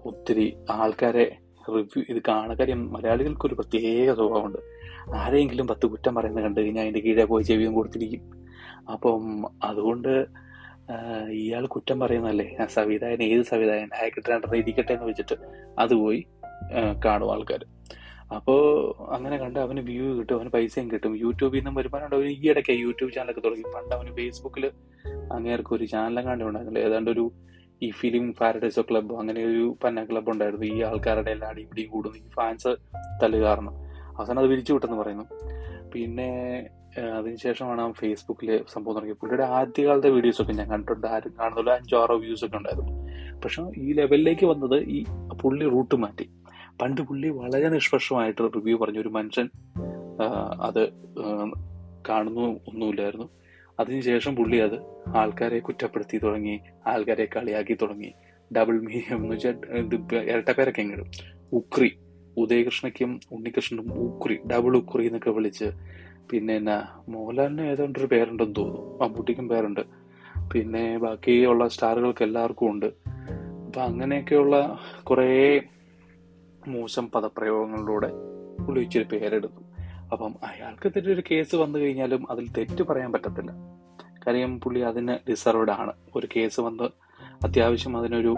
[0.05, 1.37] ഒത്തിരി ആൾക്കാരെ
[1.69, 4.59] റിവ്യൂ ഇത് കാണുന്ന കാര്യം മലയാളികൾക്ക് ഒരു പ്രത്യേക സ്വഭാവമുണ്ട്.
[5.15, 8.42] ആരെങ്കിലും പത്ത് കുറ്റം പറയുന്നത് കണ്ടു കഴിഞ്ഞാൽ അതിന്റെ കീഴെ പോയി ചെവിയും കൊടുത്തിരിക്കും.
[8.91, 10.27] അപ്പം അതുകൊണ്ട്
[11.31, 15.37] ഇയാൾ കുറ്റം പറയുന്നല്ലേ സവിധായൻ ഏത് സവിധായൻ അയക്കിട്ടാണ്ട് ഇരിക്കട്ടെ എന്ന് വെച്ചിട്ട്
[15.79, 16.27] അത് പോയി
[17.05, 17.67] കാണും ആൾക്കാർ
[18.35, 18.61] അപ്പോൾ
[19.15, 21.17] അങ്ങനെ കണ്ട് അവന് വ്യൂ കിട്ടും അവന് പൈസയും കിട്ടും.
[21.17, 23.63] യൂട്യൂബിൽ നിന്നും വരുമാനം അവന് ഈ ഇടയ്ക്ക് യൂട്യൂബ് ചാനലൊക്കെ തുടങ്ങി.
[23.63, 24.71] പണ്ട് അവന് ഫേസ്ബുക്കിൽ
[25.33, 26.89] അങ്ങേർക്ക് ഒരു ചാനലും കണ്ടു ഉണ്ടായിരുന്നില്ല?
[26.89, 27.33] ഏതാണ്ട് ഒരു
[27.83, 30.67] ഈ ഫിലിം പാരഡൈസോ ക്ലബ്ബോ അങ്ങനെ ഒരു പന്ന ക്ലബ്ബ് ഉണ്ടായിരുന്നു.
[30.67, 32.19] ഈ ആൾക്കാരുടെ എല്ലാം അടിപിടിയും കൂടുന്നു.
[32.19, 32.77] ഈ ഫാൻസ്
[33.23, 33.75] തല്ലുകാരണം
[34.19, 35.25] അവസാനം അത് വിരിച്ചു വിട്ടെന്ന് പറയുന്നു.
[35.95, 36.31] പിന്നെ
[36.99, 39.17] അതിനുശേഷമാണ് ഫേസ്ബുക്കിൽ സംഭവം തുടങ്ങിയത്.
[39.17, 41.07] പുള്ളിയുടെ ആദ്യകാലത്തെ വീഡിയോസ് ഒക്കെ ഞാൻ കണ്ടിട്ടുണ്ട്.
[41.07, 42.93] ആരും കാണുന്നില്ല അഞ്ചോ ആറോ വ്യൂസ് ഒക്കെ ഉണ്ടായിരുന്നു.
[43.41, 45.05] പക്ഷെ ഈ ലെവലിലേക്ക് വന്നത് ഈ
[45.43, 46.31] പുള്ളി റൂട്ട് മാറ്റി.
[46.83, 49.49] പണ്ട് പുള്ളി വളരെ നിഷ്പക്ഷമായിട്ട് റിവ്യൂ പറഞ്ഞു ഒരു മനുഷ്യൻ
[50.61, 50.93] അത്
[52.09, 53.31] കാണുന്നു ഒന്നുമില്ലായിരുന്നു.
[53.81, 54.79] അതിനുശേഷം പുള്ളി അത്
[55.17, 58.13] ആൾക്കാരെ കുറ്റപ്പെടുത്തി തുടങ്ങി ആൾക്കാരെ കളിയാക്കി തുടങ്ങി.
[58.57, 59.57] ഡബിൾ മീനിയം എന്ന് വെച്ചാൽ
[60.15, 61.05] ഇരട്ടപ്പേരൊക്കെ എങ്ങനെ
[61.53, 61.91] ഉക്രി
[62.37, 65.65] ഉദയകൃഷ്ണയ്ക്കും ഉണ്ണികൃഷ്ണനും ഉക്രി ഡബിൾ ഉക്രി എന്നൊക്കെ വിളിച്ച്
[66.31, 68.99] പിന്നെ എന്നാ മോഹൻലാലിന് ഏതാണ്ടൊരു പേരുണ്ടെന്ന് തോന്നുന്നു.
[69.03, 69.81] മമ്മൂട്ടിക്കും പേരുണ്ട്.
[70.53, 72.87] പിന്നെ ബാക്കിയുള്ള സ്റ്റാറുകൾക്ക് എല്ലാവർക്കും ഉണ്ട്.
[73.67, 75.61] അപ്പൊ അങ്ങനെയൊക്കെയുള്ള കുറേ
[76.69, 78.11] മോശം പദപ്രയോഗങ്ങളിലൂടെ
[78.67, 79.63] പുള്ളി ഇച്ചിരി പേരെടുത്തു.
[80.13, 83.53] അപ്പം അയാൾക്കെതിരെ ഒരു കേസ് വന്നു കഴിഞ്ഞാലും അതിൽ തെറ്റ് പറയാൻ പറ്റത്തില്ല.
[84.27, 85.93] കാര്യം പുള്ളി അതിന് ഡിസർവ്ഡ് ആണ്.
[86.15, 86.85] ഒരു കേസ് വന്ന്
[87.45, 88.35] അത്യാവശ്യം അതിനൊരു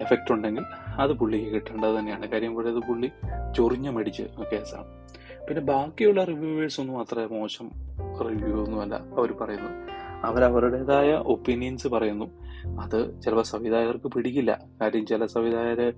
[0.00, 0.62] എഫക്റ്റ് ഉണ്ടെങ്കിൽ
[0.98, 2.28] അത് പുള്ളിക്ക് കിട്ടേണ്ടത് തന്നെയാണ്.
[2.28, 3.10] കാര്യം പുള്ളി അത് പുള്ളി
[3.56, 4.86] ചൊറിഞ്ഞ മേടിച്ച് കേസാണ്.
[5.48, 7.70] പിന്നെ ബാക്കിയുള്ള റിവ്യൂവേഴ്സ് ഒന്നും അത്ര മോശം
[8.24, 9.70] റിവ്യൂ ഒന്നുമല്ല അവർ പറയുന്നു
[10.26, 12.26] അവരവരുടേതായ ഒപ്പീനിയൻസ് പറയുന്നു.
[12.80, 14.60] അത് ചിലപ്പോൾ സംവിധായകർക്ക് പിടിക്കില്ല.
[14.80, 15.92] കാര്യം ചില സംവിധായകർ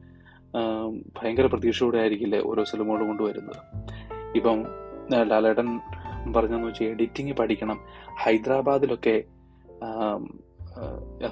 [1.22, 3.62] ഭയങ്കര പ്രതീക്ഷയോടെ ആയിരിക്കില്ലേ ഓരോ സിനിമകളും കൊണ്ടുവരുന്നത്.
[4.36, 4.66] ഇപ്പം
[5.28, 5.80] ലാലേട്ടൻ
[6.32, 7.80] പറഞ്ഞെന്ന് വെച്ചാൽ എഡിറ്റിംഗ് പഠിക്കണം.
[8.20, 9.24] ഹൈദരാബാദിലൊക്കെ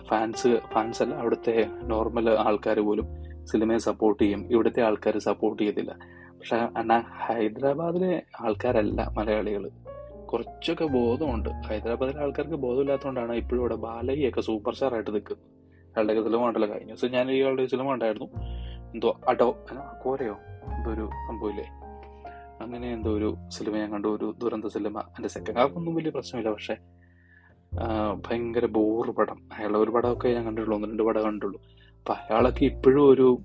[0.08, 3.06] ഫാൻസ് ഫാൻസ് അല്ല അവിടുത്തെ നോർമൽ ആൾക്കാർ പോലും
[3.44, 4.52] സിനിമയെ സപ്പോർട്ട് ചെയ്യും.
[4.52, 5.96] ഇവിടുത്തെ ആൾക്കാർ സപ്പോർട്ട് ചെയ്തില്ല
[6.46, 9.70] പക്ഷെ എന്നാ ഹൈദരാബാദിലെ ആൾക്കാരല്ല മലയാളികൾ
[10.32, 11.48] കുറച്ചൊക്കെ ബോധമുണ്ട്.
[11.48, 15.46] ഹൈദരാബാദിലെ ആൾക്കാർക്ക് ബോധമില്ലാത്തതുകൊണ്ടാണ് ഇപ്പോഴും ഇവിടെ ബാലയ്യൊക്കെ സൂപ്പർ സ്റ്റാർ ആയിട്ട് നിൽക്കുന്നത്
[15.98, 17.08] അയാളുടെ സിനിമ കഴിഞ്ഞ ദിവസം.
[17.08, 18.28] ഞാൻ ഇയാളുടെ സിനിമ ഉണ്ടായിരുന്നു
[18.94, 19.64] എന്തോ അടോ
[20.02, 20.36] കോരയോ
[20.76, 21.64] എന്തോ ഒരു സംഭവമില്ലേ?
[22.62, 24.08] അങ്ങനെ എന്തോ ഒരു സിനിമ ഞാൻ കണ്ടു.
[24.08, 26.50] ഒരു ദുരന്ത സിനിമ എന്റെ സെക്കൻഡ് ഹാഫ് ഒന്നും വലിയ പ്രശ്നമില്ല.
[26.50, 26.76] പക്ഷെ
[28.28, 29.38] ഭയങ്കര ബോറ് പടം.
[29.58, 30.78] അയാളെ ഒരു പടമൊക്കെ ഞാൻ കണ്ടിട്ടുള്ളൂ.
[30.78, 31.60] ഒന്ന് രണ്ട് പടം കണ്ടിട്ടുള്ളൂ.
[31.98, 33.38] അപ്പൊ അയാളൊക്കെ ഇപ്പോഴും ഒരു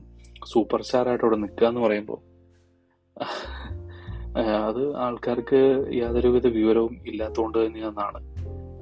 [0.46, 2.31] സൂപ്പർ സ്റ്റാർ ആയിട്ട് അവിടെ നിൽക്കുക എന്ന് പറയുമ്പോൾ
[4.68, 8.20] അത് ആൾക്കാർക്ക് യാതൊരുവിധ വിവരവും ഇല്ലാത്തതുകൊണ്ട് തന്നെയാണെന്നാണ്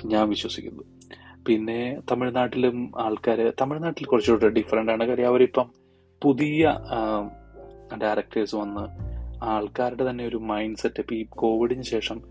[0.05, 0.85] ഞാൻ വിശ്വസിക്കുന്നത്.
[1.47, 5.03] പിന്നെ തമിഴ്നാട്ടിലും ആൾക്കാർ തമിഴ്നാട്ടിൽ കുറച്ചുകൂടെ ഡിഫറെന്റ് ആണ്.
[5.03, 5.69] കാര്യം അവരിപ്പം
[6.23, 6.79] പുതിയ
[8.01, 9.09] ഡയറക്ടേഴ്സ് വന്ന്
[9.43, 12.21] ആൾക്കാരുടെ തന്നെ ഒരു മൈൻഡ് സെറ്റ് ഇപ്പം ഈ കോവിഡിന് ശേഷം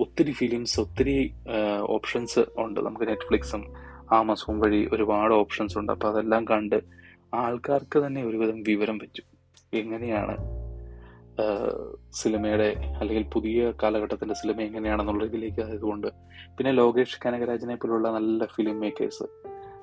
[0.00, 1.34] ഒത്തിരി ഫിലിംസ് ഒത്തിരി
[1.80, 2.80] ഓപ്ഷൻസ് ഉണ്ട്.
[2.80, 3.74] നമുക്ക് നെറ്റ്ഫ്ലിക്സും
[4.12, 5.92] ആമസോൺ വഴി ഒരുപാട് ഓപ്ഷൻസ് ഉണ്ട്.
[5.92, 6.82] അപ്പം അതെല്ലാം കണ്ട്
[7.34, 9.22] ആൾക്കാർക്ക് തന്നെ ഒരുവിധം വിവരം വെച്ചു
[9.76, 10.55] എങ്ങനെയാണ്
[12.12, 12.68] സിനിമയുടെ
[13.00, 16.08] അല്ലെങ്കിൽ പുതിയ കാലഘട്ടത്തിന്റെ സിനിമ എങ്ങനെയാണെന്നുള്ള ഇതിലേക്ക് ആയതുകൊണ്ട്
[16.58, 19.26] പിന്നെ ലോകേഷ് കനകരാജിനെ പോലുള്ള നല്ല ഫിലിം മേക്കേഴ്സ്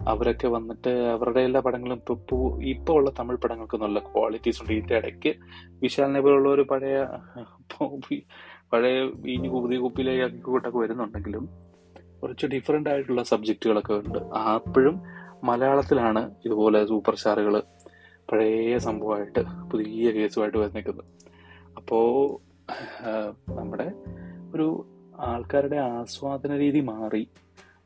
[0.07, 4.73] അവരൊക്കെ വന്നിട്ട് അവരുടെ എല്ലാ പടങ്ങളും ഇപ്പൊ ഇപ്പോൾ ഉള്ള തമിഴ് പടങ്ങൾക്ക് നല്ല ക്വാളിറ്റീസ് ഉണ്ട്.
[4.73, 5.31] ഇതിന്റെ ഇടയ്ക്ക്
[5.81, 6.97] വിശാലിനെ പോലുള്ള ഒരു പഴയ
[8.71, 11.45] പഴയ ഇനി പുതിയ കുപ്പിയിലേക്ക് കൂട്ടൊക്കെ വരുന്നുണ്ടെങ്കിലും
[12.21, 14.19] കുറച്ച് ഡിഫറെന്റ് ആയിട്ടുള്ള സബ്ജക്റ്റുകളൊക്കെ ഉണ്ട്.
[14.55, 14.97] അപ്പോഴും
[15.43, 17.55] മലയാളത്തിലാണ് ഇതുപോലെ സൂപ്പർ സ്റ്റാറുകൾ
[18.31, 19.41] പഴയ സംഭവമായിട്ട്
[19.71, 21.09] പുതിയ കേസുമായിട്ട് വന്നേക്കുന്നത്
[21.77, 22.41] അപ്പോ
[23.49, 23.93] നമ്മുടെ
[24.55, 24.85] ഒരു
[25.19, 27.27] ആൾക്കാരുടെ ആസ്വാദന രീതി മാറി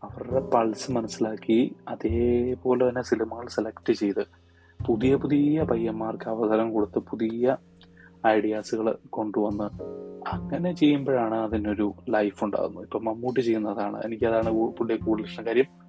[0.04, 4.26] അവരുടെ പൾസ് മനസ്സിലാക്കി അതേപോലെ തന്നെ സിനിമകൾ സെലക്ട് ചെയ്ത്
[4.88, 7.58] പുതിയ പുതിയ പയ്യന്മാർക്ക് അവസരം കൊടുത്ത് പുതിയ
[8.28, 9.64] ഐഡിയാസുകൾ കൊണ്ടുവന്ന്
[10.28, 12.84] അങ്ങനെ ചെയ്യുമ്പോഴാണ് അതിനൊരു ലൈഫ് ഉണ്ടാകുന്നത്.
[12.84, 15.46] ഇപ്പൊ മമ്മൂട്ടി ചെയ്യുന്നതാണ് എനിക്കതാണ് പുള്ളിയെ കൂടുതൽ ഇഷ്ടം.
[15.46, 15.87] കാര്യം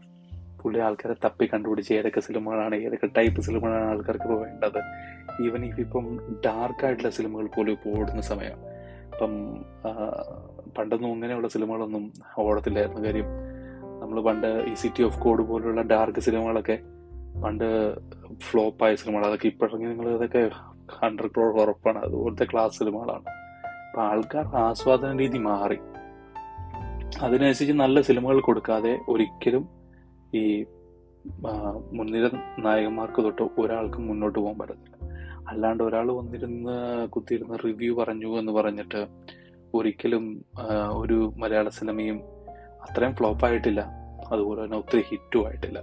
[0.62, 4.78] പുള്ളി ആൾക്കാരെ തപ്പി കണ്ടുപിടിച്ച് ഏതൊക്കെ സിനിമകളാണ് ഏതൊക്കെ ടൈപ്പ് സിനിമകളാണ് ആൾക്കാർക്ക് ഇപ്പോൾ വേണ്ടത്.
[5.42, 8.56] ഈവൻ ഇഫ് ഇപ്പം ഡാർക്കായിട്ടുള്ള സിനിമകൾ പോലും ഇപ്പോൾ ഓടുന്ന സമയം.
[9.12, 9.64] ഇപ്പം
[10.78, 13.02] പണ്ടൊന്നും ഇങ്ങനെയുള്ള സിനിമകളൊന്നും ഓടത്തില്ലായിരുന്നു.
[13.02, 13.24] കാര്യം
[14.00, 16.78] നമ്മൾ പണ്ട് ഈ സിറ്റി ഓഫ് കോഡ് പോലുള്ള ഡാർക്ക് സിനിമകളൊക്കെ
[17.44, 17.94] പണ്ട്
[18.38, 19.26] ഫ്ലോപ്പായ സിനിമകൾ.
[19.26, 20.50] അതൊക്കെ ഇപ്പോഴെങ്കിൽ നിങ്ങൾ ഇതൊക്കെ
[20.92, 21.98] ഹൺഡ്രഡ് ക്രോർ ഉറപ്പാണ്.
[21.98, 23.22] അതുപോലത്തെ ക്ലാസ് സിനിമകളാണ്.
[23.88, 25.78] അപ്പം ആൾക്കാർ ആസ്വാദന രീതി മാറി.
[27.22, 29.77] അതിനനുസരിച്ച് നല്ല സിനിമകൾ കൊടുക്കാതെ ഒരിക്കലും
[30.34, 30.64] ഈ
[31.92, 34.96] മുൻനിര നായകന്മാർക്ക് തൊട്ട് ഒരാൾക്കും മുന്നോട്ട് പോകാൻ പറ്റത്തില്ല.
[35.48, 39.06] അല്ലാണ്ട് ഒരാൾ വന്നിരുന്ന് കുത്തിയിരുന്ന് റിവ്യൂ പറഞ്ഞു എന്ന് പറഞ്ഞിട്ട്
[39.74, 40.44] ഒരിക്കലും
[40.90, 42.20] ഒരു മലയാള സിനിമയും
[42.82, 43.80] അത്രയും ഫ്ലോപ്പ് ആയിട്ടില്ല.
[44.32, 45.78] അതുപോലെ തന്നെ ഒത്തിരി ഹിറ്റും ആയിട്ടില്ല.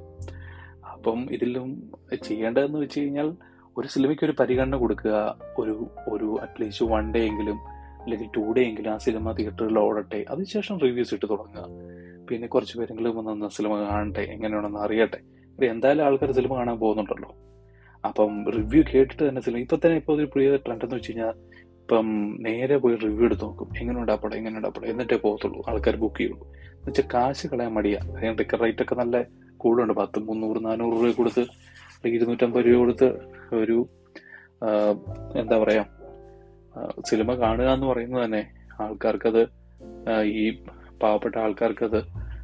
[0.91, 1.91] അപ്പം ഇതിലും
[2.23, 3.33] ചെയ്യേണ്ടതെന്ന് വെച്ച് കഴിഞ്ഞാൽ
[3.77, 5.37] ഒരു സിനിമയ്ക്ക് ഒരു പരിഗണന കൊടുക്കുക.
[5.57, 7.57] ഒരു ഒരു അറ്റ്ലീസ്റ്റ് വൺ ഡേ എങ്കിലും
[8.01, 10.25] അല്ലെങ്കിൽ ടു ഡേ എങ്കിലും ആ സിനിമ തിയേറ്ററിൽ ഓടട്ടെ.
[10.29, 11.65] അതിനുശേഷം റിവ്യൂസ് ഇട്ട് തുടങ്ങുക.
[12.29, 15.19] പിന്നെ കുറച്ച് പേരെങ്കിലും വന്ന് സിനിമ കാണട്ടെ എങ്ങനെയാണെന്ന് അറിയട്ടെ.
[15.75, 17.29] എന്തായാലും ആൾക്കാർ സിനിമ കാണാൻ പോകുന്നുണ്ടല്ലോ.
[18.03, 21.33] അപ്പം റിവ്യൂ കേട്ടിട്ട് തന്നെ സിനിമ ഇപ്പൊ തന്നെ ഇപ്പൊ ഒരു പ്രിയ ട്രെൻഡ് എന്ന് വെച്ച് കഴിഞ്ഞാൽ
[21.81, 22.07] ഇപ്പം
[22.45, 23.69] നേരെ പോയി റിവ്യൂ എടുത്ത് നോക്കും.
[23.81, 26.45] എങ്ങനെ ഉണ്ടാപ്പടം എങ്ങനെ ഉണ്ടാപ്പടം എന്നിട്ടേ പോകത്തുള്ളൂ ആൾക്കാർ ബുക്ക് ചെയ്യുള്ളൂ.
[26.77, 27.99] എന്ന് വെച്ചാൽ കാശ് കളയാൻ മടിയാ.
[28.15, 29.21] അതിന് ടിക്കറ്റ് റേറ്റ് ഒക്കെ നല്ല
[29.63, 31.43] കൂടുതലുണ്ട് പത്ത് മുന്നൂറ് നാനൂറ് രൂപ കൊടുത്ത്
[32.15, 33.07] ഇരുന്നൂറ്റമ്പത് രൂപ കൊടുത്ത്
[33.61, 33.77] ഒരു
[35.41, 35.83] എന്താ പറയാ
[37.09, 38.41] സിനിമ കാണുക എന്ന് പറയുന്നത് തന്നെ
[38.81, 39.41] ആൾക്കാർക്കത്
[40.23, 40.45] ഈ
[41.01, 42.03] പാവപ്പെട്ട ആൾക്കാർക്കത്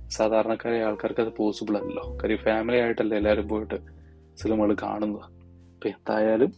[0.10, 2.18] സാധാരണക്കാരായ ആൾക്കാർക്ക് അത് പോസിബിൾ അല്ലല്ലോ.
[2.24, 3.76] കാര്യം ഫാമിലി ആയിട്ടല്ലേ എല്ലാവരും പോയിട്ട്
[4.38, 5.22] സിനിമകൾ കാണുന്നത്.
[5.22, 6.52] അപ്പം എന്തായാലും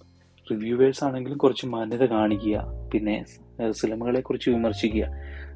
[0.52, 2.66] റിവ്യൂവേഴ്സ് ആണെങ്കിലും കുറച്ച് മാന്യത കാണിക്കുക.
[2.94, 3.26] പിന്നെ
[3.72, 5.06] സിനിമകളെ കുറിച്ച് വിമർശിക്കുക.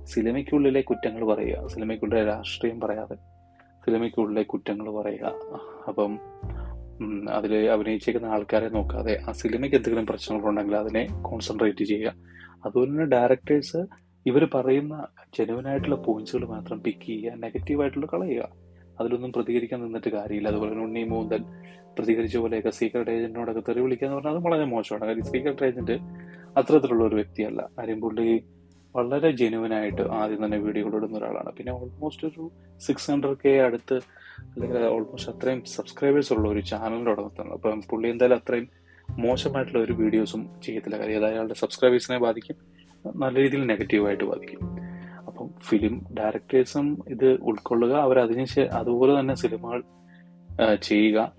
[0.04, 1.68] സിനിമയ്ക്കുള്ളിലെ കുറ്റങ്ങൾ പറയുക.
[1.68, 3.16] സിനിമയ്ക്കുള്ളിലെ രാഷ്ട്രീയം പറയാതെ
[3.86, 5.34] സിനിമയ്ക്കുള്ളിലെ കുറ്റങ്ങൾ പറയുക.
[5.88, 6.20] അപ്പം
[7.30, 12.14] അതിൽ അഭിനയിച്ചേക്കുന്ന ആൾക്കാരെ നോക്കാതെ ആ സിനിമയ്ക്ക് എന്തെങ്കിലും പ്രശ്നങ്ങളുണ്ടെങ്കിൽ അതിനെ കോൺസെൻട്രേറ്റ് ചെയ്യുക.
[12.66, 13.78] അതുപോലെ തന്നെ ഡയറക്ടേഴ്സ്
[14.30, 14.96] ഇവർ പറയുന്ന
[15.38, 18.44] ജനുവനായിട്ടുള്ള പോയിന്റ്സുകൾ മാത്രം പിക്ക് ചെയ്യുക നെഗറ്റീവായിട്ടുള്ള കളയുക.
[19.00, 20.48] അതിലൊന്നും പ്രതികരിക്കാൻ നിന്നിട്ട് കാര്യമില്ല.
[20.52, 21.42] അതുപോലെ തന്നെ ഉണ്ണി മൂന്തൻ
[21.98, 25.04] പ്രതികരിച്ച പോലെയൊക്കെ സീക്രട്ട് ഏജന്റിനോടൊക്കെ തെറി വിളിക്കുക എന്ന് പറഞ്ഞാൽ അത് വളരെ മോശമാണ്.
[25.10, 25.96] കാര്യം സീക്രട്ട് ഏജന്റ്
[26.60, 27.62] അത്തരത്തിലുള്ള ഒരു വ്യക്തിയല്ല.
[27.78, 28.28] കാര്യം പുള്ളി
[28.96, 31.52] വളരെ ജെനുവനായിട്ട് ആദ്യം തന്നെ വീഡിയോകൾ ഇടുന്ന ഒരാളാണ്.
[31.58, 32.44] പിന്നെ ഓൾമോസ്റ്റ് ഒരു
[32.86, 33.98] സിക്സ് ഹൺഡ്രഡ് കെ അടുത്ത്
[34.54, 38.68] അല്ലെങ്കിൽ ഓൾമോസ്റ്റ് അത്രയും സബ്സ്ക്രൈബേഴ്സ് ഉള്ള ഒരു ചാനലിന്റെ ഉടമത്താണ് അപ്പം പുള്ളി എന്തായാലും അത്രയും
[39.26, 40.96] മോശമായിട്ടുള്ള ഒരു വീഡിയോസും ചെയ്യത്തില്ല.
[41.02, 42.58] കാര്യം അത് അയാളുടെ സബ്സ്ക്രൈബേഴ്സിനെ ബാധിക്കും.
[43.06, 44.62] നല്ല രീതിയിൽ നെഗറ്റീവായിട്ട് ബാധിക്കും.
[45.28, 49.84] അപ്പം ഫിലിം ഡയറക്ടേഴ്സും ഇത് ഉൾക്കൊള്ളുക അവർ അതിന് അതുപോലെ തന്നെ സിനിമകൾ
[50.84, 51.32] ചെയ്യുക.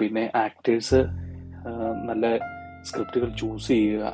[0.00, 1.00] പിന്നെ ആക്ടേഴ്സ്
[2.08, 2.38] നല്ല
[2.82, 4.12] സ്ക്രിപ്റ്റുകൾ ചൂസ് ചെയ്യുക.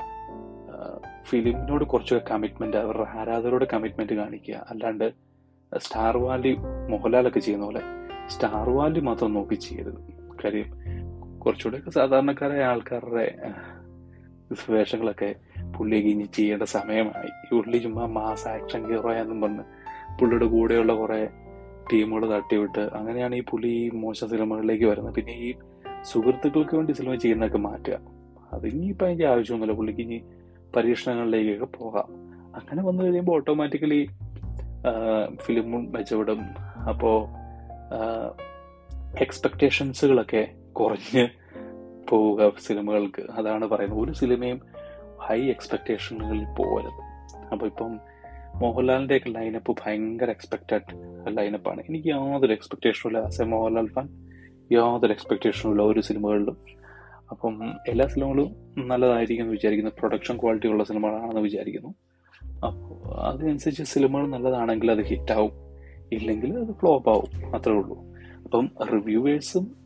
[1.23, 4.67] ഫിലിമിനോട് കുറച്ചൊക്കെ കമ്മിറ്റ്മെന്റ് അവരുടെ ആരാധകരോട് കമ്മിറ്റ്മെന്റ് കാണിക്കുക.
[4.71, 5.13] അല്ലാണ്ട്
[5.79, 6.53] സ്റ്റാർ വാലി
[6.91, 7.83] മോഹൻലാലൊക്കെ ചെയ്യുന്ന പോലെ
[8.29, 9.99] സ്റ്റാർ വാലി മാത്രം നോക്കി ചെയ്യരുത്.
[10.45, 10.69] കാര്യം
[11.39, 13.27] കുറച്ചുകൂടെയൊക്കെ സാധാരണക്കാരായ ആൾക്കാരുടെ
[14.71, 15.35] വേഷങ്ങളൊക്കെ
[15.81, 17.31] പുള്ളിയൊക്കെ ഇനി ചെയ്യേണ്ട സമയമായി.
[17.51, 19.65] പുള്ളി ചുമ്മാ മാസ് ആക്ഷൻ ഹീറോയാന്നും പറഞ്ഞ്
[20.19, 21.29] പുള്ളിയുടെ കൂടെയുള്ള കുറെ
[21.93, 25.15] ടീമുകൾ തട്ടിവിട്ട് അങ്ങനെയാണ് ഈ പുള്ളി ഈ മോശം സിനിമകളിലേക്ക് വരുന്നത്.
[25.15, 25.55] പിന്നെ ഈ
[26.03, 27.99] സുഹൃത്തുക്കൾക്ക് വേണ്ടി സിനിമ ചെയ്യുന്നതൊക്കെ മാറ്റുക.
[28.53, 29.77] അത് ഇനിയിപ്പോൾ അതിന്റെ ആവശ്യമൊന്നുമില്ല.
[29.79, 30.19] പുള്ളിക്ക് ഇനി
[30.77, 32.09] പരീക്ഷണങ്ങളിലേക്കൊക്കെ പോകാം.
[32.57, 34.01] അങ്ങനെ വന്നു കഴിയുമ്പോൾ ഓട്ടോമാറ്റിക്കലി
[35.45, 36.41] ഫിലിമും മെച്ചപ്പെടും.
[36.89, 37.19] അപ്പോൾ
[39.21, 41.29] എക്സ്പെക്റ്റേഷൻസുകളൊക്കെ കുറഞ്ഞ്
[42.09, 43.23] പോവുക സിനിമകൾക്ക്.
[43.33, 44.01] അതാണ് പറയുന്നത്.
[44.01, 44.61] ഒരു സിനിമയും
[45.31, 47.01] ഹൈ എക്സ്പെക്ടേഷനുകളിൽ പോകരുത്
[47.53, 48.01] അപ്പോൾ ഇപ്പം
[48.55, 50.97] മോഹൻലാലിന്റെ ഒക്കെ ലൈനപ്പ് ഭയങ്കര എക്സ്പെക്റ്റഡ്
[51.39, 53.27] ലൈനപ്പാണ് എനിക്ക് യാതൊരു എക്സ്പെക്ടേഷനും ഇല്ല.
[53.27, 54.09] ആസ് മോഹൻലാൽ ഫാൻ
[54.73, 56.57] യാതൊരു എക്സ്പെക്ടേഷനും ഇല്ല ഒരു സിനിമകളിലും.
[57.31, 58.57] അപ്പം എല്ലാ സിനിമകളും
[58.89, 59.91] നല്ലതായിരിക്കും എന്ന് വിചാരിക്കുന്നു.
[59.99, 61.95] പ്രൊഡക്ഷൻ ക്വാളിറ്റി ഉള്ള സിനിമകളാണെന്ന് വിചാരിക്കുന്നു.
[62.67, 65.53] അപ്പോൾ അതിനനുസരിച്ച് സിനിമകൾ നല്ലതാണെങ്കിൽ അത് ഹിറ്റാവും
[66.13, 67.57] ഇല്ലെങ്കിൽ അത് ഫ്ലോപ്പ് ആവും.
[67.57, 68.05] അത്രേ ഉള്ളൂ.
[68.45, 69.77] അപ്പം റിവ്യൂവേഴ്സും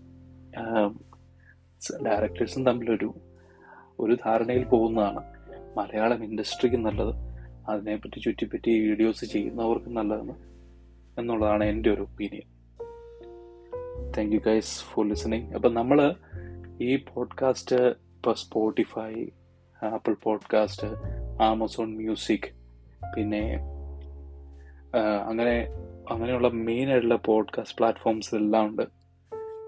[2.07, 3.15] ഡയറക്ടേഴ്സും തമ്മിലൊരു
[3.99, 5.34] ഒരു ധാരണയിൽ പോകുന്നതാണ്.
[5.77, 7.15] മലയാളം ഇൻഡസ്ട്രിക്ക് നല്ലത്
[7.69, 10.35] അതിനെപ്പറ്റി ചുറ്റിപ്പറ്റി വീഡിയോസ് ചെയ്യുന്നവർക്ക് നല്ലതെന്ന്
[11.21, 12.49] എന്നുള്ളതാണ് എന്റെ ഒരു opinion.
[14.17, 16.15] Thank you guys for listening അപ്പം നമ്മൾ
[16.81, 19.27] ഈ പോഡ്കാസ്റ്റ് ഇപ്പോൾ Spotify
[19.83, 20.89] Apple podcast
[21.43, 22.49] Amazon music
[23.17, 23.59] പിന്നെ
[25.29, 25.69] അങ്ങനെ
[26.11, 28.83] അങ്ങനെയുള്ള മെയിൻ ആയിട്ടുള്ള പോഡ്കാസ്റ്റ് പ്ലാറ്റ്ഫോംസ് എല്ലാം ഉണ്ട്.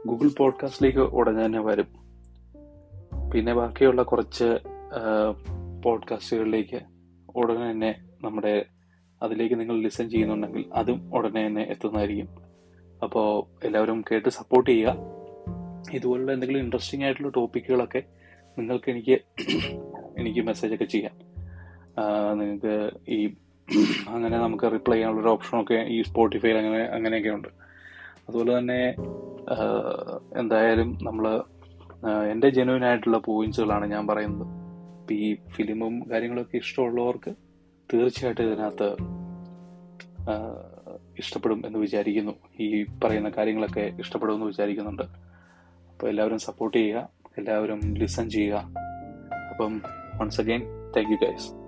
[0.06, 1.88] ഗൂഗിൾ പോഡ്കാസ്റ്റിലേക്ക് ഉടനെ തന്നെ വരും.
[3.30, 4.58] പിന്നെ ബാക്കിയുള്ള കുറച്ച്
[5.86, 6.80] പോഡ്കാസ്റ്റുകളിലേക്ക്
[7.36, 7.90] ഉടനെ തന്നെ
[8.24, 8.66] നമ്മുടെ
[9.22, 12.28] അതിലേക്ക് നിങ്ങൾ ലിസൺ ചെയ്യുന്നുണ്ടെങ്കിൽ അതും ഉടനെ തന്നെ എത്തുന്നതായിരിക്കും.
[13.02, 13.28] അപ്പോൾ
[13.66, 14.96] എല്ലാവരും കേട്ട് സപ്പോർട്ട് ചെയ്യുക.
[15.92, 18.02] ഇതുപോലുള്ള എന്തെങ്കിലും ഇൻട്രസ്റ്റിംഗ് ആയിട്ടുള്ള ടോപ്പിക്കുകളൊക്കെ
[18.58, 19.16] നിങ്ങൾക്ക് എനിക്ക്
[20.18, 21.14] എനിക്ക് മെസ്സേജൊക്കെ ചെയ്യാം.
[22.38, 22.74] നിങ്ങൾക്ക്
[23.08, 23.20] ഈ
[24.08, 27.48] അങ്ങനെ നമുക്ക് റിപ്ലൈ ചെയ്യാനുള്ളൊരു ഓപ്ഷനൊക്കെ ഈ സ്പോട്ടിഫൈയിൽ അങ്ങനെ അങ്ങനെയൊക്കെ ഉണ്ട്.
[28.28, 28.80] അതുപോലെ തന്നെ
[30.38, 31.26] എന്തായാലും നമ്മൾ
[32.32, 34.65] എന്റെ ജെനുവിൻ ആയിട്ടുള്ള പോയിന്റ്സുകളാണ് ഞാൻ പറയുന്നത്.
[35.06, 37.30] ഇപ്പം ഈ ഫിലിമും കാര്യങ്ങളൊക്കെ ഇഷ്ടമുള്ളവർക്ക്
[37.94, 38.96] തീർച്ചയായിട്ടും ഇതിനകത്ത്
[41.18, 42.32] ഇഷ്ടപ്പെടും എന്ന് വിചാരിക്കുന്നു.
[42.60, 45.02] ഈ പറയുന്ന കാര്യങ്ങളൊക്കെ ഇഷ്ടപ്പെടുമെന്ന് വിചാരിക്കുന്നുണ്ട്.
[45.92, 48.56] അപ്പോൾ എല്ലാവരും സപ്പോർട്ട് ചെയ്യുക എല്ലാവരും ലിസൺ ചെയ്യുക.
[49.50, 49.82] അപ്പം
[50.14, 50.60] once again
[50.96, 51.65] thank you guys